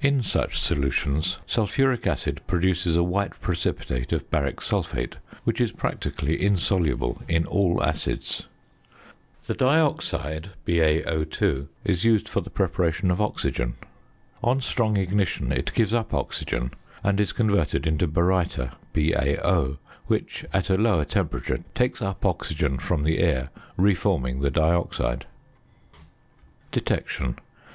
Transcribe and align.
In 0.00 0.22
such 0.22 0.58
solutions 0.58 1.40
sulphuric 1.44 2.06
acid 2.06 2.40
produces 2.46 2.96
a 2.96 3.02
white 3.02 3.38
precipitate 3.42 4.12
of 4.14 4.30
baric 4.30 4.62
sulphate, 4.62 5.16
which 5.44 5.60
is 5.60 5.72
practically 5.72 6.42
insoluble 6.42 7.20
in 7.28 7.44
all 7.44 7.82
acids. 7.84 8.44
The 9.46 9.52
dioxide 9.52 10.52
(BaO_) 10.66 11.68
is 11.84 12.02
used 12.02 12.30
for 12.30 12.40
the 12.40 12.48
preparation 12.48 13.10
of 13.10 13.20
oxygen. 13.20 13.74
On 14.42 14.62
strong 14.62 14.96
ignition 14.96 15.52
it 15.52 15.74
gives 15.74 15.92
up 15.92 16.14
oxygen, 16.14 16.70
and 17.02 17.20
is 17.20 17.34
converted 17.34 17.86
into 17.86 18.06
baryta 18.08 18.76
(BaO), 18.94 19.76
which, 20.06 20.46
at 20.54 20.70
a 20.70 20.78
lower 20.78 21.04
temperature, 21.04 21.58
takes 21.74 22.00
up 22.00 22.24
oxygen 22.24 22.78
from 22.78 23.02
the 23.02 23.18
air, 23.18 23.50
re 23.76 23.94
forming 23.94 24.40
the 24.40 24.50
dioxide. 24.50 25.26
~Detection. 26.72 27.36